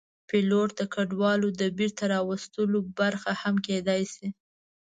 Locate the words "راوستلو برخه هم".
2.13-3.55